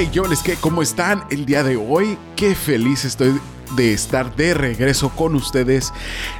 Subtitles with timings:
[0.00, 2.16] Hey, yo les que, ¿cómo están el día de hoy?
[2.36, 3.40] Qué feliz estoy
[3.76, 5.92] de estar de regreso con ustedes.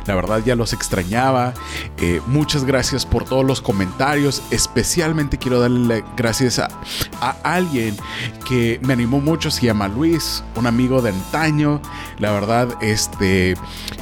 [0.06, 1.54] La verdad ya los extrañaba.
[1.98, 4.42] Eh, muchas gracias por todos los comentarios.
[4.50, 6.68] Especialmente quiero darle gracias a,
[7.20, 7.96] a, alguien
[8.46, 9.50] que me animó mucho.
[9.50, 11.80] Se llama Luis, un amigo de antaño.
[12.18, 13.54] La verdad, este,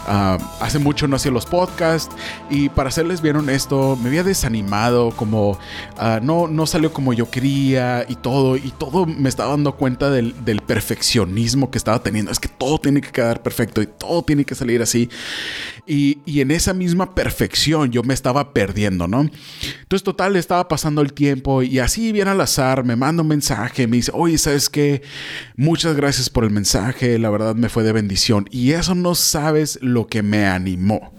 [0.09, 2.15] uh, hace mucho no hacía los podcasts
[2.51, 5.59] y para serles bien honesto, me había desanimado, como uh,
[6.23, 8.57] no, no salió como yo quería y todo.
[8.57, 12.31] Y todo me estaba dando cuenta del, del perfeccionismo que estaba teniendo.
[12.31, 15.09] Es que todo tiene que quedar perfecto y todo tiene que salir así.
[15.87, 19.21] Y, y, en esa misma perfección yo me estaba perdiendo, ¿no?
[19.21, 23.87] Entonces, total, estaba pasando el tiempo y así bien al azar me manda un mensaje,
[23.87, 25.03] me dice, oye, ¿sabes qué?
[25.57, 28.47] Muchas gracias por el mensaje, la verdad me fue de bendición.
[28.51, 31.15] Y eso no sabes lo que me animó.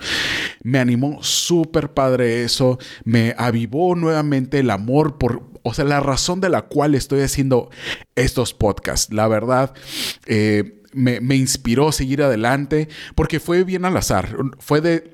[0.63, 6.41] Me animó súper padre eso, me avivó nuevamente el amor por, o sea, la razón
[6.41, 7.69] de la cual estoy haciendo
[8.15, 9.13] estos podcasts.
[9.13, 9.73] La verdad,
[10.25, 14.35] eh, me, inspiró seguir adelante porque fue bien al azar.
[14.59, 15.11] Fue de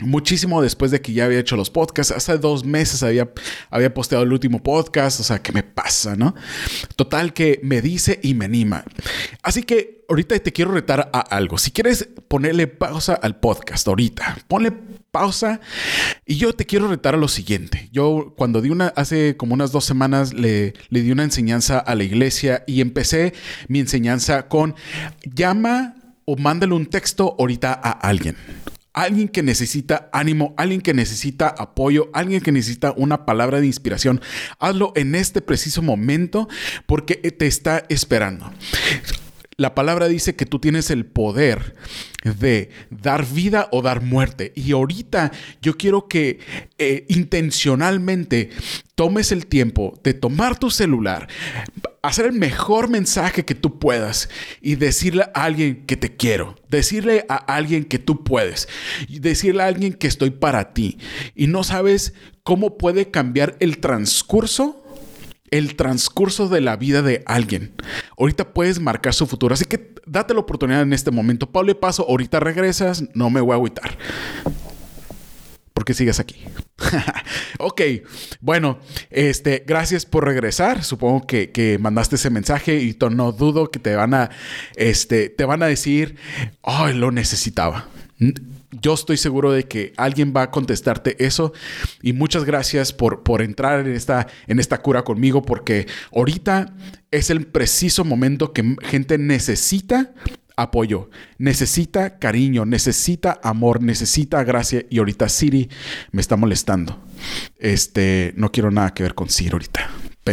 [0.00, 2.12] muchísimo después de que ya había hecho los podcasts.
[2.12, 3.30] Hace dos meses había,
[3.70, 5.20] había posteado el último podcast.
[5.20, 6.34] O sea, ¿qué me pasa, no?
[6.96, 8.84] Total que me dice y me anima.
[9.42, 11.58] Así que ahorita te quiero retar a algo.
[11.58, 14.72] Si quieres ponerle pausa al podcast ahorita, ponle
[15.12, 15.60] pausa
[16.26, 17.88] y yo te quiero retar a lo siguiente.
[17.92, 21.94] Yo cuando di una, hace como unas dos semanas le, le di una enseñanza a
[21.94, 23.34] la iglesia y empecé
[23.68, 24.74] mi enseñanza con
[25.24, 28.36] llama o mándale un texto ahorita a alguien
[28.94, 34.20] alguien que necesita ánimo, alguien que necesita apoyo, alguien que necesita una palabra de inspiración.
[34.58, 36.48] Hazlo en este preciso momento
[36.86, 38.52] porque te está esperando.
[39.56, 41.74] La palabra dice que tú tienes el poder
[42.22, 44.52] de dar vida o dar muerte.
[44.54, 46.38] Y ahorita yo quiero que
[46.78, 48.50] eh, intencionalmente
[48.94, 51.28] tomes el tiempo de tomar tu celular,
[52.02, 54.28] hacer el mejor mensaje que tú puedas
[54.60, 58.68] y decirle a alguien que te quiero, decirle a alguien que tú puedes,
[59.08, 60.98] decirle a alguien que estoy para ti.
[61.34, 64.81] Y no sabes cómo puede cambiar el transcurso
[65.52, 67.72] el transcurso de la vida de alguien.
[68.18, 69.54] Ahorita puedes marcar su futuro.
[69.54, 71.50] Así que date la oportunidad en este momento.
[71.50, 73.96] Pablo Paso, ahorita regresas, no me voy a agüitar.
[75.74, 76.36] Porque sigues aquí.
[77.58, 77.80] ok,
[78.40, 78.80] bueno,
[79.10, 80.84] este, gracias por regresar.
[80.84, 84.30] Supongo que, que, mandaste ese mensaje y no dudo que te van a,
[84.76, 86.16] este, te van a decir,
[86.62, 87.88] ay, lo necesitaba
[88.80, 91.52] yo estoy seguro de que alguien va a contestarte eso.
[92.02, 96.74] Y muchas gracias por, por entrar en esta, en esta cura conmigo, porque ahorita
[97.10, 100.12] es el preciso momento que gente necesita
[100.56, 104.84] apoyo, necesita cariño, necesita amor, necesita gracia.
[104.88, 105.68] Y ahorita Siri
[106.10, 107.02] me está molestando.
[107.58, 109.90] Este, no quiero nada que ver con Siri ahorita.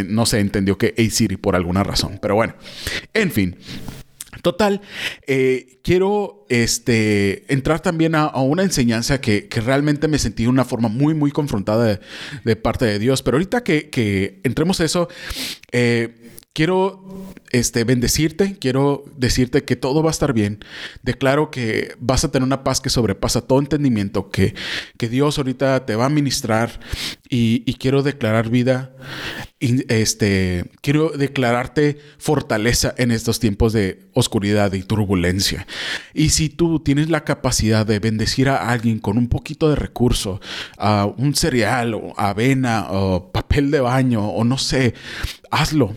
[0.08, 2.20] No se entendió que hey Siri por alguna razón.
[2.22, 2.54] Pero bueno,
[3.14, 3.58] en fin.
[4.42, 4.82] Total,
[5.28, 10.88] eh, quiero este, entrar también a, una enseñanza que, realmente me sentí de una forma
[10.88, 12.00] muy, muy confrontada de,
[12.44, 13.22] de parte de Dios.
[13.22, 15.10] Pero ahorita que, que entremos a eso,
[15.72, 16.16] eh,
[16.54, 20.64] quiero este, bendecirte, quiero decirte que todo va a estar bien.
[21.04, 24.56] Declaro que vas a tener una paz que sobrepasa todo entendimiento, que,
[24.98, 26.80] que Dios ahorita te va a ministrar
[27.30, 28.94] y, quiero declarar vida.
[29.59, 35.68] Este, quiero declararte fortaleza en estos tiempos de oscuridad y turbulencia.
[36.14, 40.42] Y si tú tienes la capacidad de bendecir a alguien con un poquito de recurso,
[40.78, 44.94] uh, un cereal avena o papel de baño o no sé,
[45.52, 45.96] hazlo.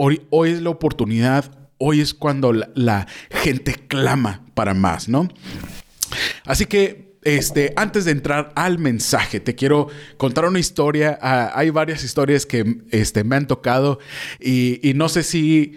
[0.00, 5.28] Hoy, es la oportunidad, hoy es cuando la, gente clama para más, ¿no?
[6.44, 11.18] Así que este, antes de entrar al mensaje, te quiero contar una historia.
[11.20, 13.98] Uh, hay varias historias que este, me han tocado
[14.38, 15.74] y, no sé si,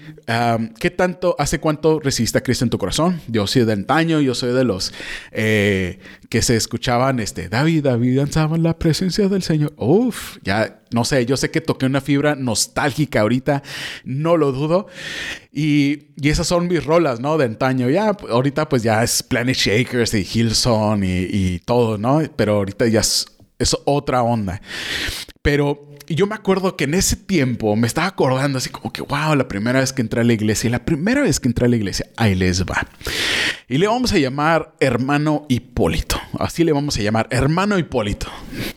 [0.80, 3.22] ¿qué tanto, hace cuánto resiste a Cristo en tu corazón?
[3.28, 4.94] Yo soy de antaño, yo soy de los
[5.32, 5.98] eh,
[6.32, 9.74] que se escuchaban, este, David, David danzaba en la presencia del Señor.
[9.76, 13.64] Uf, ya, no sé, yo sé que toqué una fibra nostálgica ahorita,
[14.06, 14.88] no lo dudo.
[15.52, 17.38] Y, y esas son mis rolas, ¿no?
[17.38, 17.90] De antaño.
[17.90, 22.22] Ya, ahorita pues ya es Planet Shakers y Hillsong y, y todo, ¿no?
[22.38, 23.26] Pero ahorita ya es,
[23.62, 24.62] es otra onda.
[25.42, 29.36] Pero yo me acuerdo que en ese tiempo me estaba acordando así como que, wow,
[29.36, 30.68] la primera vez que entré a la iglesia.
[30.68, 32.88] Y la primera vez que entré a la iglesia, ahí les va.
[33.68, 36.20] Y le vamos a llamar hermano Hipólito.
[36.38, 38.28] Así le vamos a llamar hermano Hipólito.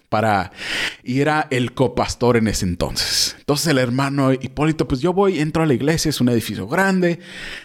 [0.09, 0.53] Para...
[1.03, 3.37] Y era el copastor en ese entonces.
[3.39, 7.19] Entonces el hermano Hipólito, pues yo voy, entro a la iglesia, es un edificio grande,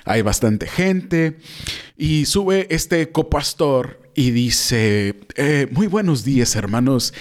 [0.05, 1.37] hay bastante gente.
[1.95, 7.13] Y sube este copastor y dice, eh, muy buenos días hermanos,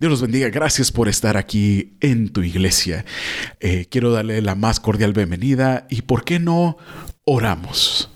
[0.00, 3.04] Dios los bendiga, gracias por estar aquí en tu iglesia.
[3.60, 6.78] Eh, quiero darle la más cordial bienvenida y por qué no
[7.24, 8.10] oramos.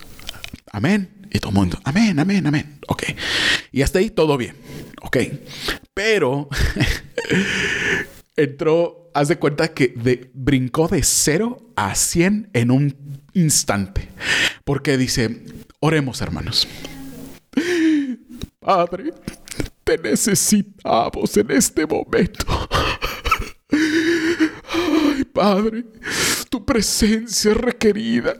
[0.72, 1.10] Amén.
[1.30, 2.78] Y todo el mundo, amén, amén, amén.
[2.88, 3.02] Ok.
[3.72, 4.56] Y hasta ahí todo bien.
[5.02, 5.18] Ok.
[5.92, 6.48] Pero
[8.36, 12.96] entró, haz de cuenta que de, brincó de 0 a 100 en un
[13.34, 14.08] instante.
[14.64, 15.44] Porque dice,
[15.80, 16.66] oremos hermanos.
[18.62, 19.14] Padre,
[19.84, 22.44] te necesitamos en este momento.
[23.70, 25.86] Ay, Padre,
[26.50, 28.34] tu presencia es requerida.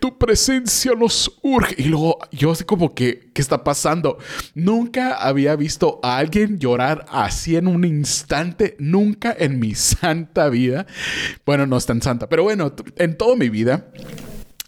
[0.00, 1.76] Tu presencia nos urge.
[1.78, 4.18] Y luego yo así como que, ¿qué está pasando?
[4.56, 8.74] Nunca había visto a alguien llorar así en un instante.
[8.80, 10.86] Nunca en mi santa vida.
[11.46, 13.92] Bueno, no es tan santa, pero bueno, en toda mi vida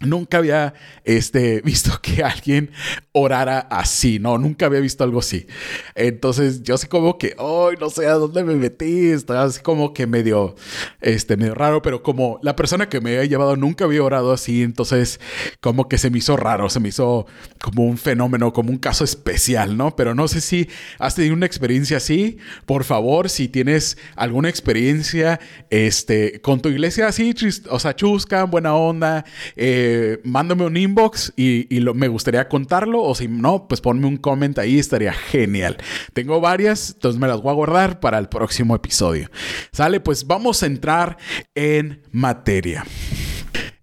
[0.04, 0.74] Nunca había
[1.04, 2.70] este, visto que alguien
[3.12, 4.38] orara así, ¿no?
[4.38, 5.46] Nunca había visto algo así.
[5.94, 9.94] Entonces yo así como que, ay, no sé a dónde me metí, estaba así como
[9.94, 10.56] que medio,
[11.00, 14.62] este, medio raro, pero como la persona que me había llevado nunca había orado así,
[14.62, 15.20] entonces
[15.60, 17.26] como que se me hizo raro, se me hizo
[17.62, 19.94] como un fenómeno, como un caso especial, ¿no?
[19.96, 20.68] Pero no sé si
[20.98, 25.40] has tenido una experiencia así, por favor, si tienes alguna experiencia,
[25.70, 27.34] este, con tu iglesia así,
[27.70, 29.24] o sea, chusca, buena onda,
[29.56, 29.93] eh,
[30.24, 33.02] mándame un inbox y, me gustaría contarlo.
[33.02, 35.76] O si no, pues ponme un comment ahí, estaría genial.
[36.12, 39.30] Tengo varias, entonces me las voy a guardar para el próximo episodio.
[39.72, 41.18] Sale, pues vamos a entrar
[41.54, 42.84] en materia.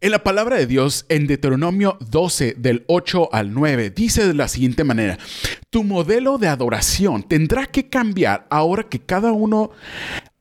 [0.03, 4.47] En la palabra de Dios, en Deuteronomio 12, del 8 al 9, dice de la
[4.47, 5.19] siguiente manera,
[5.69, 9.69] tu modelo de adoración tendrá que cambiar ahora que cada uno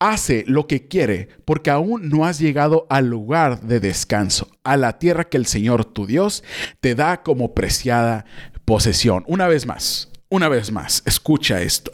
[0.00, 4.98] hace lo que quiere, porque aún no has llegado al lugar de descanso, a la
[4.98, 6.42] tierra que el Señor tu Dios
[6.80, 8.24] te da como preciada
[8.64, 9.22] posesión.
[9.28, 11.92] Una vez más, una vez más, escucha esto.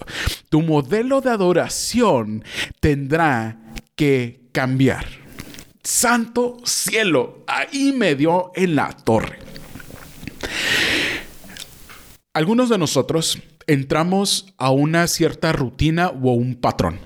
[0.49, 2.43] Tu modelo de adoración
[2.81, 3.59] tendrá
[3.95, 5.27] que cambiar
[5.87, 9.39] santo cielo, ahí me dio en la torre.
[12.35, 16.99] Algunos de nosotros entramos a una cierta rutina o un patrón.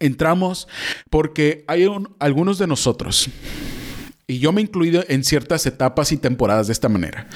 [0.00, 0.66] Entramos
[1.08, 1.86] porque hay
[2.18, 3.30] algunos de nosotros,
[4.26, 7.28] y yo me he incluido en ciertas etapas y temporadas de esta manera,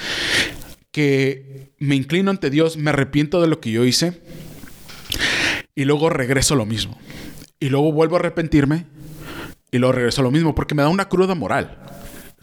[0.91, 4.21] que me inclino ante Dios, me arrepiento de lo que yo hice,
[5.75, 6.97] y luego regreso lo mismo.
[7.59, 8.85] Y luego vuelvo a arrepentirme
[9.71, 11.77] y luego regreso lo mismo, porque me da una cruda moral.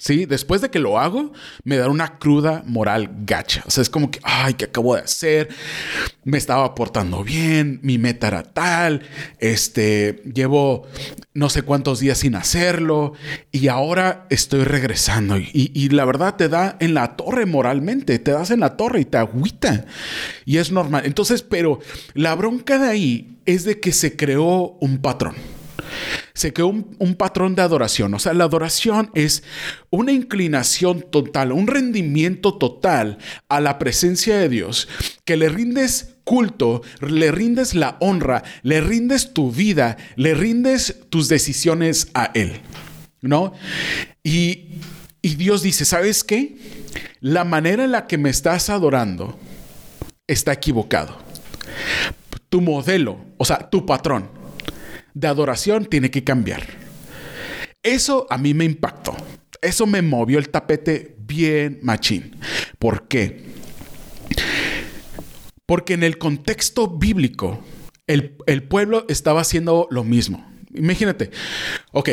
[0.03, 0.27] ¿Sí?
[0.27, 1.33] Después de que lo hago,
[1.63, 3.63] me da una cruda moral gacha.
[3.69, 5.49] O sea, es como que, ay, ¿qué acabo de hacer?
[6.25, 9.03] Me estaba portando bien, mi meta era tal,
[9.39, 10.89] este, llevo
[11.35, 13.13] no sé cuántos días sin hacerlo
[13.53, 15.39] y ahora estoy regresando.
[15.39, 19.03] Y, y la verdad te da en la torre moralmente, te das en la torre
[19.03, 19.85] y te agüita.
[20.45, 21.05] Y es normal.
[21.07, 21.79] Entonces, pero
[22.15, 25.37] la bronca de ahí es de que se creó un patrón
[26.35, 28.15] se creó un, patrón de adoración.
[28.15, 29.43] O sea, la adoración es
[29.91, 33.19] una inclinación total, un rendimiento total
[33.49, 34.89] a la presencia de Dios,
[35.25, 41.29] que le rindes culto, le rindes la honra, le rindes tu vida, le rindes tus
[41.29, 42.61] decisiones a Él.
[43.21, 43.53] ¿No?
[44.25, 44.69] Y,
[45.21, 46.56] y Dios dice, ¿sabes qué?
[47.21, 49.39] La manera en la que me estás adorando
[50.27, 51.17] está equivocado.
[52.49, 54.42] Tu modelo, o sea, tu patrón
[55.14, 56.63] de adoración tiene que cambiar.
[57.82, 59.17] Eso a mí me impactó.
[59.60, 62.37] Eso me movió el tapete bien machín.
[62.79, 63.44] ¿Por qué?
[65.67, 67.65] Porque en el contexto bíblico,
[68.06, 70.52] el, el pueblo estaba haciendo lo mismo.
[70.74, 71.31] Imagínate,
[71.93, 72.08] ok,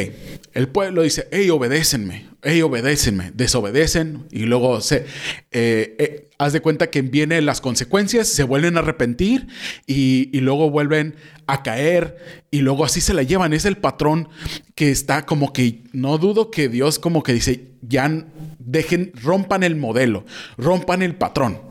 [0.54, 5.06] el pueblo dice, hey, obedécenme, hey, obedécenme, desobedecen y luego se,
[5.52, 9.48] eh, eh, haz de cuenta que vienen las consecuencias, se vuelven a arrepentir
[9.88, 11.16] y, y, luego vuelven
[11.48, 12.18] a caer
[12.52, 13.54] y luego así se la llevan.
[13.54, 14.28] Es el patrón
[14.76, 18.26] que está como que, no dudo que Dios como que dice, ya
[18.60, 20.26] dejen, rompan el modelo,
[20.58, 21.62] rompan el patrón.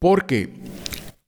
[0.00, 0.50] Porque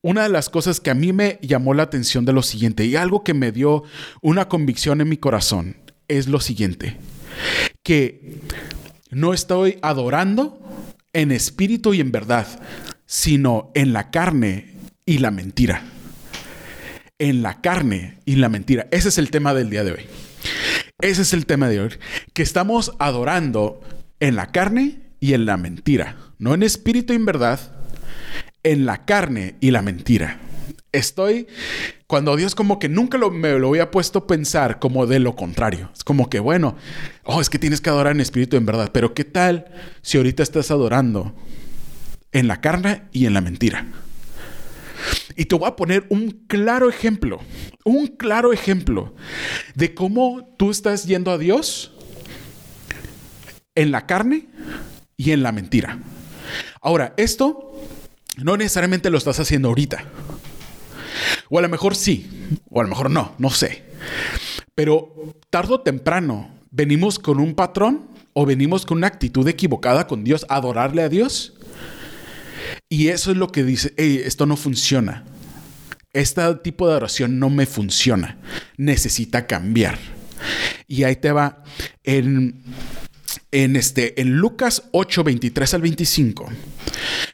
[0.04, 2.94] una de las cosas que a mí me llamó la atención de lo siguiente y
[2.94, 3.84] algo que me dio
[4.20, 6.98] una convicción en mi corazón es lo siguiente,
[7.82, 8.38] que
[9.10, 10.60] no estoy adorando
[11.14, 12.46] en espíritu y en verdad,
[13.06, 14.74] sino en la carne
[15.06, 15.82] y la mentira.
[17.18, 18.86] En la carne y la mentira.
[18.90, 20.06] Ese es el tema del día de hoy.
[21.00, 21.90] Ese es el tema de hoy.
[22.34, 23.80] Que estamos adorando
[24.20, 26.18] en la carne y en la mentira.
[26.38, 27.73] No en espíritu y en verdad,
[28.64, 30.40] en la carne y la mentira.
[30.90, 31.46] Estoy
[32.06, 35.90] cuando Dios como que nunca me lo había puesto a pensar como de lo contrario.
[35.94, 36.76] Es como que, bueno,
[37.24, 39.66] oh, es que tienes que adorar en espíritu en verdad, pero ¿qué tal
[40.02, 41.34] si ahorita estás adorando
[42.34, 43.86] en la carne y en la mentira.
[45.36, 47.40] Y te voy a poner un claro ejemplo,
[47.84, 49.14] un claro ejemplo
[49.74, 51.92] de cómo tú estás yendo a Dios
[53.74, 54.48] en la carne
[55.16, 55.98] y en la mentira.
[56.80, 57.72] Ahora, esto
[58.36, 60.04] no necesariamente lo estás haciendo ahorita.
[61.50, 62.28] O a lo mejor sí,
[62.70, 63.84] o a lo mejor no, no sé.
[64.74, 70.24] Pero tarde o temprano venimos con un patrón o venimos con una actitud equivocada con
[70.24, 71.54] Dios, adorarle a Dios.
[72.88, 75.24] Y eso es lo que dice, esto no funciona.
[76.12, 78.38] Este tipo de oración no me funciona.
[78.76, 79.98] Necesita cambiar.
[80.86, 81.62] Y ahí te va
[82.02, 82.62] en
[83.54, 86.48] en, este, en Lucas 8, 23 al 25,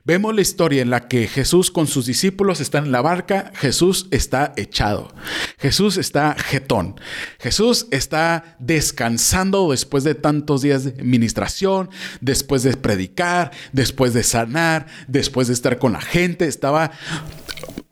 [0.05, 4.07] vemos la historia en la que Jesús con sus discípulos están en la barca, Jesús
[4.11, 5.13] está echado,
[5.59, 7.01] Jesús está jetón,
[7.39, 11.91] Jesús está descansando después de tantos días de administración,
[12.21, 16.93] después de predicar, después de sanar, después de estar con la gente, estaba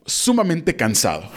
[0.07, 1.31] sumamente cansado.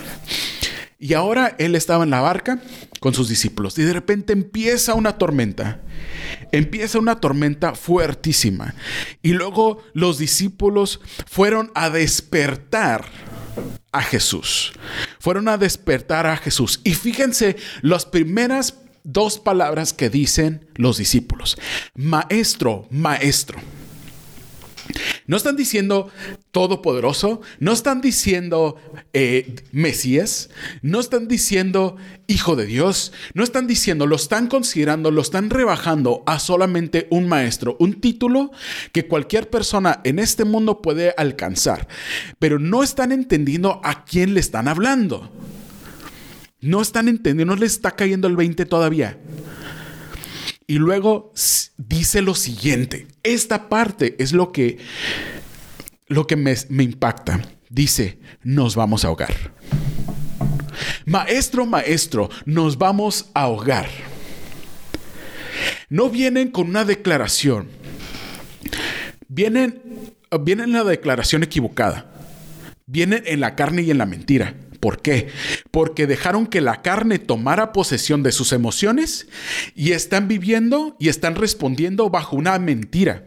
[1.02, 2.62] Y ahora él estaba en la barca
[3.00, 5.82] con sus discípulos y de repente empieza una tormenta.
[6.52, 8.76] Empieza una tormenta fuertísima.
[9.24, 13.06] Y luego los discípulos fueron a despertar
[13.92, 14.74] a Jesús.
[15.20, 16.80] Fueron a despertar a Jesús.
[16.84, 21.58] Y fíjense las primeras dos palabras que dicen los discípulos.
[21.96, 23.60] Maestro, maestro.
[25.26, 26.12] No están diciendo
[26.52, 28.76] todopoderoso, no están diciendo
[29.14, 30.50] eh, Mesías,
[30.82, 31.96] no están diciendo
[32.28, 37.28] hijo de Dios, no están diciendo, lo están considerando, lo están rebajando a solamente un
[37.28, 38.52] maestro, un título
[38.92, 41.88] que cualquier persona en este mundo puede alcanzar,
[42.38, 45.32] pero no están entendiendo a quién le están hablando.
[46.64, 49.18] No están entendiendo, no les está cayendo el 20 todavía.
[50.68, 51.34] Y luego
[51.78, 54.78] dice lo siguiente, esta parte es lo que,
[56.12, 56.54] lo que me,
[56.84, 57.42] impacta.
[57.70, 59.34] Dice, nos vamos a ahogar.
[61.06, 63.88] Maestro, maestro, nos vamos a ahogar.
[65.90, 67.70] No vienen con una declaración.
[69.30, 69.82] Vienen,
[70.42, 72.12] vienen en la declaración equivocada.
[72.86, 74.56] Vienen en la carne y en la mentira.
[74.82, 75.30] ¿Por qué?
[75.70, 79.28] Porque dejaron que la carne tomara posesión de sus emociones
[79.76, 83.24] y están viviendo y están respondiendo bajo una mentira.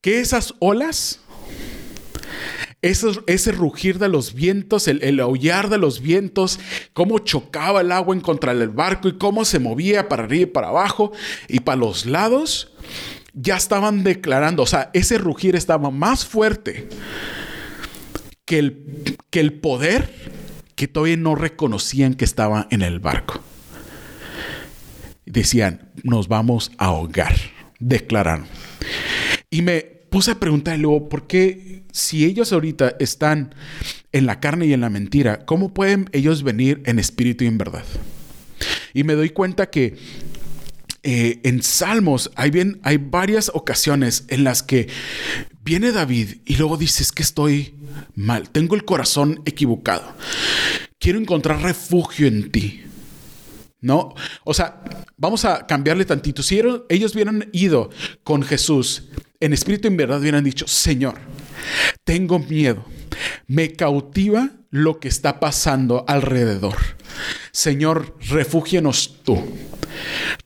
[0.00, 1.20] Que esas olas,
[2.82, 6.58] ese rugir de los vientos, el, el, aullar de los vientos,
[6.92, 10.46] cómo chocaba el agua en contra del barco y cómo se movía para arriba y
[10.46, 11.12] para abajo
[11.48, 12.72] y para los lados,
[13.34, 16.88] ya estaban declarando, o sea, ese rugir estaba más fuerte
[18.44, 20.12] que el, que el poder
[20.74, 23.40] que todavía no reconocían que estaba en el barco.
[25.26, 27.34] Decían, nos vamos a ahogar,
[27.78, 28.46] declararon.
[29.50, 33.52] Y me puse a preguntar luego, ¿por qué si ellos ahorita están
[34.12, 37.58] en la carne y en la mentira, cómo pueden ellos venir en espíritu y en
[37.58, 37.84] verdad?
[38.94, 39.96] Y me doy cuenta que
[41.02, 44.88] eh, en Salmos hay, bien, hay varias ocasiones en las que
[45.64, 47.74] viene David y luego dices que estoy
[48.14, 50.14] mal, tengo el corazón equivocado,
[51.00, 52.82] quiero encontrar refugio en ti.
[53.82, 54.14] ¿No?
[54.44, 54.82] O sea,
[55.16, 56.42] vamos a cambiarle tantito.
[56.42, 57.88] Si ellos hubieran ido
[58.22, 59.04] con Jesús
[59.40, 61.14] en espíritu y en verdad, hubieran dicho, Señor,
[62.04, 62.84] tengo miedo,
[63.46, 66.76] me cautiva lo que está pasando alrededor.
[67.52, 69.42] Señor, refúgienos tú.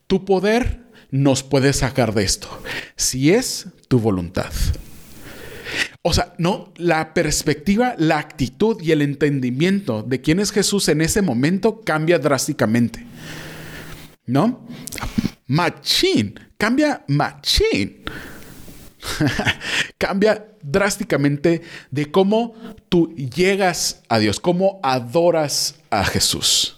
[0.07, 2.49] Tu poder nos puede sacar de esto,
[2.97, 4.53] si es tu voluntad.
[6.03, 11.01] O sea, no, la perspectiva, la actitud y el entendimiento de quién es Jesús en
[11.01, 13.07] ese momento cambia drásticamente.
[14.27, 14.67] ¿No?
[15.47, 18.03] Machín, cambia machín.
[19.99, 22.55] cambia drásticamente de cómo
[22.89, 26.77] tú llegas a Dios, cómo adoras a Jesús.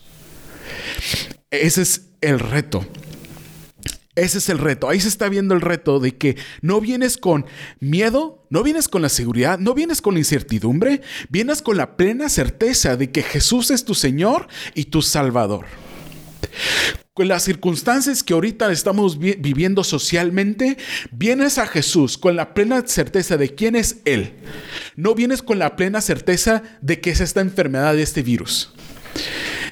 [1.51, 2.87] Ese es el reto.
[4.15, 4.89] Ese es el reto.
[4.89, 7.45] Ahí se está viendo el reto de que no vienes con
[7.81, 12.31] miedo, no vienes con la seguridad, no vienes con la incertidumbre, vienes con la plena
[12.31, 15.67] certeza de que Jesús es tu Señor y tu Salvador.
[17.15, 20.77] Con las circunstancias que ahorita estamos viviendo socialmente,
[21.11, 24.35] vienes a Jesús con la plena certeza de quién es Él.
[24.97, 28.73] No vienes con la plena certeza de que es esta enfermedad de este virus.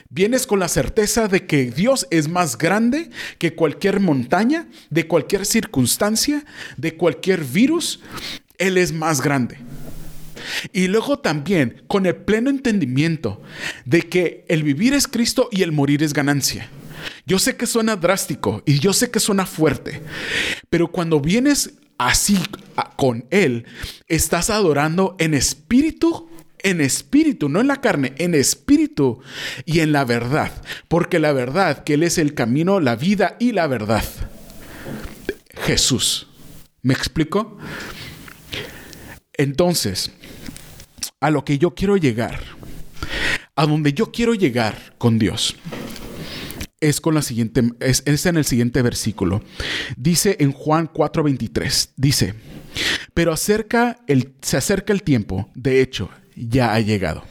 [0.09, 5.45] Vienes con la certeza de que Dios es más grande que cualquier montaña, de cualquier
[5.45, 6.45] circunstancia,
[6.77, 8.01] de cualquier virus.
[8.57, 9.59] Él es más grande.
[10.73, 13.43] Y luego también con el pleno entendimiento
[13.85, 16.69] de que el vivir es Cristo y el morir es ganancia.
[17.27, 20.03] Yo sé que suena drástico y yo sé que suena fuerte,
[20.71, 22.39] pero cuando vienes así
[22.97, 23.67] con Él,
[24.09, 26.29] estás adorando en espíritu
[26.65, 29.21] en espíritu, no en la carne, en espíritu
[29.67, 30.51] y en la verdad.
[30.89, 34.03] Porque la verdad, que Él es el camino, la vida y la verdad.
[35.63, 36.27] Jesús.
[36.83, 37.59] ¿Me explico?
[39.35, 40.11] Entonces,
[41.25, 42.39] a lo que yo quiero llegar,
[43.57, 45.57] a donde yo quiero llegar con Dios,
[46.81, 49.43] es con la siguiente, es, en el siguiente versículo.
[49.97, 52.35] Dice en Juan 4:23, dice,
[53.15, 57.25] pero acerca el, se acerca el tiempo, de hecho, ya ha llegado.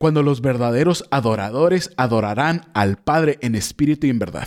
[0.00, 4.46] Cuando los verdaderos adoradores adorarán al Padre en espíritu y en verdad.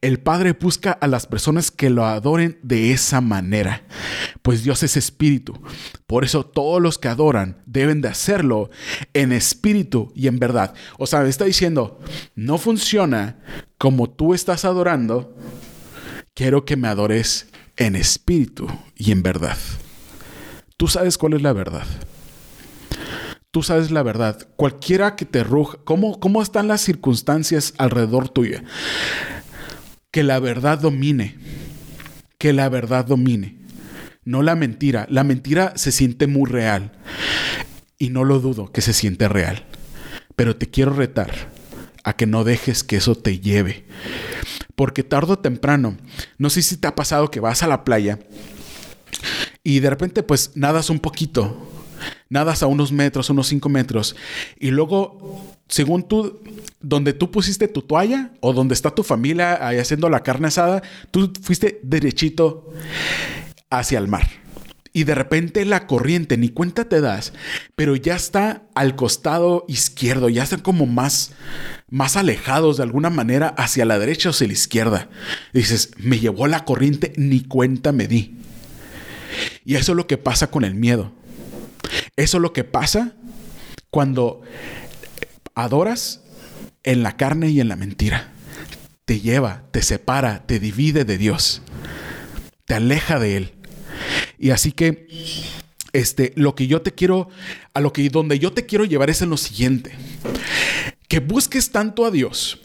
[0.00, 3.84] El Padre busca a las personas que lo adoren de esa manera,
[4.40, 5.60] pues Dios es espíritu.
[6.06, 8.70] Por eso todos los que adoran deben de hacerlo
[9.12, 10.72] en espíritu y en verdad.
[10.98, 12.00] O sea, está diciendo,
[12.34, 13.38] no funciona
[13.76, 15.36] como tú estás adorando,
[16.32, 19.58] quiero que me adores en espíritu y en verdad.
[20.78, 21.84] Tú sabes cuál es la verdad
[23.50, 24.48] tú sabes la verdad.
[24.56, 28.64] Cualquiera que te ruja, ¿cómo, ¿cómo están las circunstancias alrededor tuya?
[30.10, 31.36] Que la verdad domine.
[32.38, 33.58] Que la verdad domine.
[34.24, 35.06] No la mentira.
[35.10, 36.92] La mentira se siente muy real.
[37.98, 39.66] Y no lo dudo que se siente real.
[40.36, 41.30] Pero te quiero retar
[42.04, 43.84] a que no dejes que eso te lleve.
[44.74, 45.96] Porque tarde o temprano,
[46.38, 48.18] no sé si te ha pasado que vas a la playa
[49.62, 51.68] y de repente pues nadas un poquito
[52.28, 54.16] nadas a unos metros, unos cinco metros,
[54.58, 56.40] y luego, según tú,
[56.80, 61.32] donde tú pusiste tu toalla o donde está tu familia haciendo la carne asada, tú
[61.42, 62.72] fuiste derechito
[63.70, 64.26] hacia el mar.
[64.92, 67.32] Y de repente la corriente, ni cuenta te das,
[67.76, 71.30] pero ya está al costado izquierdo, ya están como más,
[71.88, 75.08] más alejados de alguna manera hacia la derecha o hacia la izquierda.
[75.52, 78.36] dices, me llevó la corriente, ni cuenta me di.
[79.64, 81.12] Y eso es lo que pasa con el miedo.
[82.16, 83.14] Eso es lo que pasa
[83.90, 84.42] cuando
[85.54, 86.22] adoras
[86.82, 88.32] en la carne y en la mentira.
[89.04, 91.62] Te lleva, te separa, te divide de Dios.
[92.64, 93.54] Te aleja de Él.
[94.38, 95.06] Y así que
[95.92, 97.28] este, lo que yo te quiero,
[97.74, 99.92] a lo que donde yo te quiero llevar es en lo siguiente.
[101.08, 102.60] Que busques tanto a Dios,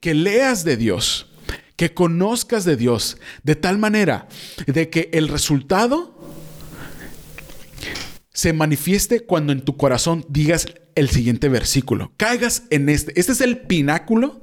[0.00, 1.30] que leas de Dios,
[1.76, 4.28] que conozcas de Dios, de tal manera
[4.66, 6.17] de que el resultado
[8.38, 12.12] se manifieste cuando en tu corazón digas el siguiente versículo.
[12.16, 13.18] Caigas en este.
[13.18, 14.40] Este es el pináculo.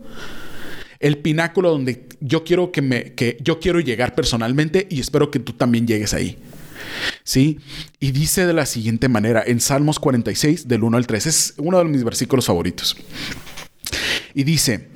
[0.99, 5.39] El pináculo donde yo quiero que me que yo quiero llegar personalmente y espero que
[5.39, 6.37] tú también llegues ahí.
[7.23, 7.59] ¿Sí?
[8.01, 11.25] Y dice de la siguiente manera en Salmos 46 del 1 al 3.
[11.25, 12.97] Es uno de mis versículos favoritos.
[14.33, 14.89] Y dice,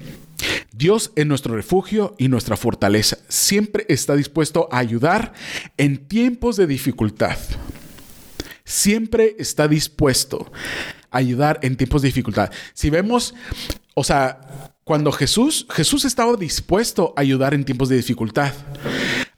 [0.73, 3.17] Dios es nuestro refugio y nuestra fortaleza.
[3.29, 5.31] Siempre está dispuesto a ayudar
[5.77, 7.37] en tiempos de dificultad
[8.69, 10.51] siempre está dispuesto
[11.09, 12.51] a ayudar en tiempos de dificultad.
[12.73, 13.33] Si vemos,
[13.95, 18.53] o sea, cuando Jesús, Jesús estaba dispuesto a ayudar en tiempos de dificultad,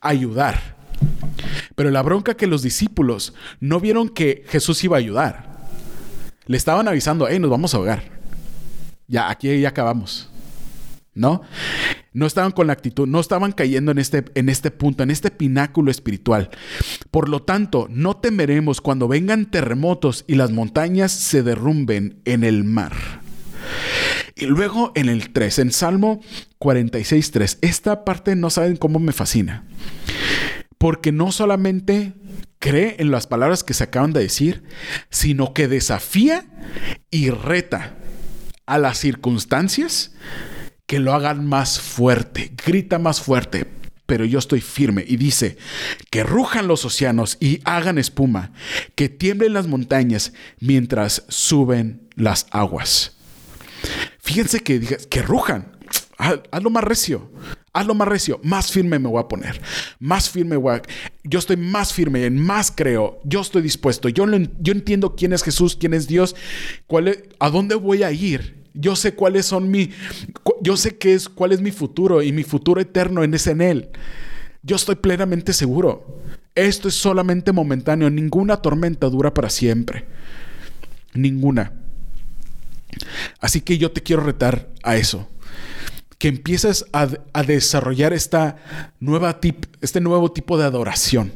[0.01, 0.75] ayudar.
[1.75, 5.67] Pero la bronca que los discípulos no vieron que Jesús iba a ayudar.
[6.45, 8.03] Le estaban avisando, hey, nos vamos a ahogar.
[9.07, 10.29] Ya, aquí ya acabamos.
[11.13, 11.41] ¿No?
[12.13, 15.31] No estaban con la actitud, no estaban cayendo en este, en este punto, en este
[15.31, 16.49] pináculo espiritual.
[17.09, 22.65] Por lo tanto, no temeremos cuando vengan terremotos y las montañas se derrumben en el
[22.65, 22.93] mar.
[24.35, 26.21] Y luego en el 3, en Salmo
[26.59, 29.63] 46, 3, esta parte no saben cómo me fascina.
[30.77, 32.13] Porque no solamente
[32.59, 34.63] cree en las palabras que se acaban de decir,
[35.09, 36.45] sino que desafía
[37.09, 37.95] y reta
[38.65, 40.13] a las circunstancias
[40.91, 43.65] que lo hagan más fuerte, grita más fuerte,
[44.05, 45.05] pero yo estoy firme.
[45.07, 45.55] Y dice,
[46.09, 48.51] que rujan los océanos y hagan espuma,
[48.95, 53.15] que tiemblen las montañas mientras suben las aguas.
[54.19, 55.77] Fíjense que digas, que rujan,
[56.17, 57.31] hazlo más recio,
[57.71, 59.61] hazlo más recio, más firme me voy a poner,
[59.97, 60.81] más firme voy a...
[61.23, 64.25] Yo estoy más firme, en más creo, yo estoy dispuesto, yo,
[64.59, 66.35] yo entiendo quién es Jesús, quién es Dios,
[66.85, 69.91] cuál a dónde voy a ir yo sé cuáles son mi,
[70.61, 73.89] yo sé qué es, cuál es mi futuro y mi futuro eterno ese en Él.
[74.63, 76.21] Yo estoy plenamente seguro.
[76.55, 78.09] Esto es solamente momentáneo.
[78.09, 80.05] Ninguna tormenta dura para siempre.
[81.13, 81.73] Ninguna.
[83.39, 85.27] Así que yo te quiero retar a eso.
[86.17, 87.07] Que empieces a,
[87.43, 88.57] desarrollar esta
[88.99, 91.31] nueva tip, este nuevo tipo de adoración.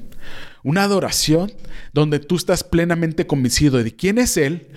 [0.64, 1.52] Una adoración
[1.94, 4.68] donde tú estás plenamente convencido de quién es Él,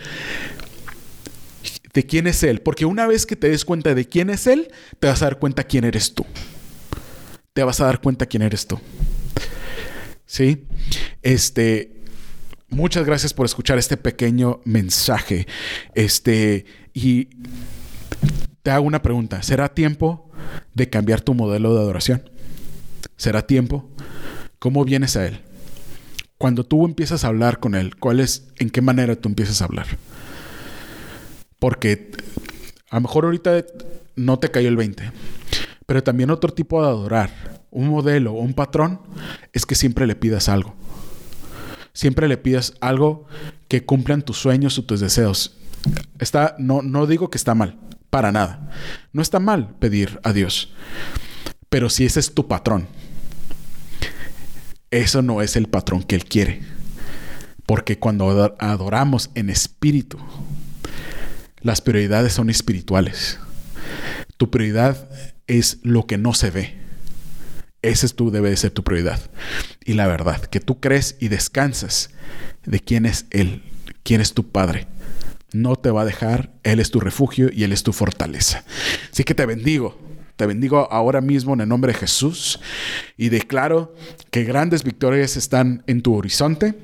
[1.93, 2.61] de quién es Él.
[2.61, 5.39] Porque una vez que te des cuenta de quién es Él, te vas a dar
[5.39, 6.25] cuenta quién eres tú.
[7.53, 8.79] Te vas a dar cuenta quién eres tú.
[10.29, 10.67] ¿sí?
[11.23, 12.05] Este,
[12.69, 15.49] muchas gracias por escuchar este pequeño mensaje.
[15.95, 17.31] Este, y
[18.63, 19.43] te hago una pregunta.
[19.43, 20.31] ¿Será tiempo
[20.75, 22.31] de cambiar tu modelo de adoración?
[23.17, 23.91] ¿Será tiempo?
[24.61, 25.41] ¿Cómo vienes a Él?
[26.37, 29.65] Cuando tú empiezas a hablar con Él, ¿cuál es, en qué manera tú empiezas a
[29.65, 29.87] hablar?
[31.59, 32.11] Porque
[32.91, 33.65] a lo mejor ahorita
[34.17, 35.13] no te cayó el 20,
[35.87, 39.01] pero también otro tipo de adorar, un modelo o un patrón,
[39.53, 40.75] es que siempre le pidas algo.
[41.93, 43.27] Siempre le pidas algo
[43.67, 45.57] que cumplan tus sueños o tus deseos.
[46.19, 47.79] Está, no, no digo que está mal,
[48.11, 48.71] para nada.
[49.13, 50.73] No está mal pedir a Dios.
[51.69, 52.87] Pero si ese es tu patrón,
[54.91, 56.63] eso no es el patrón que Él quiere.
[57.67, 60.19] Porque cuando adoramos en espíritu,
[61.69, 63.39] las prioridades son espirituales.
[64.39, 65.09] Tu prioridad
[65.47, 66.79] es lo que no se ve.
[67.83, 69.21] Ese es tu, debe de ser tu prioridad.
[69.85, 72.11] Y la verdad, que tú crees y descansas
[72.65, 73.63] de quién es Él,
[74.03, 74.89] quién es tu Padre.
[75.53, 78.65] No te va a dejar, Él es tu refugio y Él es tu fortaleza.
[79.13, 80.01] Así que te bendigo,
[80.37, 82.61] te bendigo ahora mismo en el nombre de Jesús
[83.19, 83.95] y declaro
[84.31, 86.75] que grandes victorias están en tu horizonte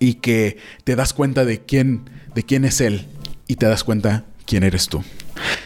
[0.00, 3.06] y que te das cuenta de quién, de quién es Él
[3.52, 5.04] y te das cuenta quién eres tú.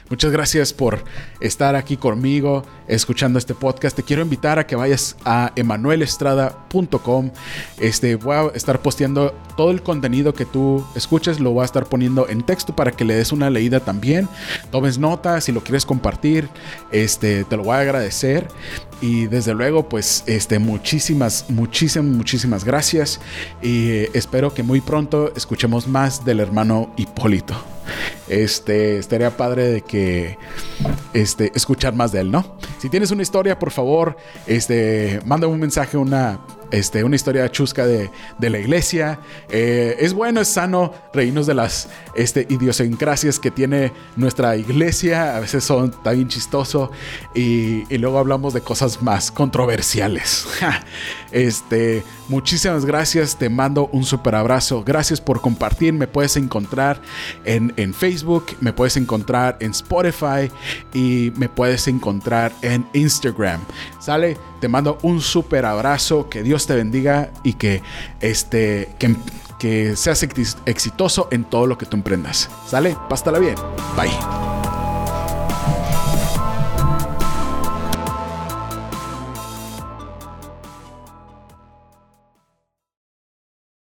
[0.08, 1.04] Muchas gracias por
[1.40, 3.96] estar aquí conmigo escuchando este podcast.
[3.96, 7.30] Te quiero invitar a que vayas a emanuelestrada.com.
[7.78, 11.86] Este, voy a estar posteando todo el contenido que tú escuches, lo voy a estar
[11.86, 14.28] poniendo en texto para que le des una leída también.
[14.72, 16.48] Tomes notas, si lo quieres compartir,
[16.90, 18.48] este, te lo voy a agradecer.
[19.00, 23.20] Y desde luego, pues, este, muchísimas, muchísimas, muchísimas gracias.
[23.62, 27.75] Y espero que muy pronto escuchemos más del hermano Hipólito.
[28.28, 30.38] Este, estaría padre de que,
[31.12, 32.58] este, escuchar más de él, ¿no?
[32.78, 37.86] Si tienes una historia, por favor, este, manda un mensaje, una este, una historia chusca
[37.86, 39.20] de, la iglesia.
[39.48, 45.36] Eh, es bueno, es sano reírnos de las este, idiosincrasias que tiene nuestra iglesia.
[45.36, 46.90] A veces son tan chistoso.
[47.34, 50.46] Y, y luego hablamos de cosas más controversiales.
[51.32, 53.36] este, muchísimas gracias.
[53.36, 54.82] Te mando un super abrazo.
[54.84, 55.92] Gracias por compartir.
[55.92, 57.00] Me puedes encontrar
[57.44, 60.50] en, en Facebook, me puedes encontrar en Spotify
[60.92, 63.60] y me puedes encontrar en Instagram.
[63.98, 64.36] ¿Sale?
[64.60, 66.28] Te mando un super abrazo.
[66.28, 67.82] Que Dios te bendiga y que,
[68.20, 69.14] este, que,
[69.58, 72.50] que seas exitoso en todo lo que tú emprendas.
[72.66, 72.96] ¿Sale?
[73.08, 73.56] Pásala bien.
[73.96, 74.65] Bye.